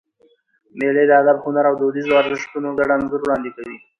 مېلې 0.77 1.03
د 1.07 1.11
ادب، 1.21 1.37
هنر 1.45 1.63
او 1.69 1.75
دودیزو 1.81 2.19
ارزښتونو 2.21 2.67
ګډ 2.77 2.89
انځور 2.95 3.21
وړاندي 3.21 3.51
کوي. 3.57 3.77